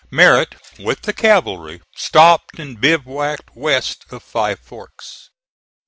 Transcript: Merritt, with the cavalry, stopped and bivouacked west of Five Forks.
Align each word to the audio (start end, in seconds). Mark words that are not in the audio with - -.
Merritt, 0.09 0.55
with 0.79 1.03
the 1.03 1.13
cavalry, 1.13 1.79
stopped 1.95 2.57
and 2.57 2.81
bivouacked 2.81 3.51
west 3.55 4.03
of 4.09 4.23
Five 4.23 4.57
Forks. 4.59 5.29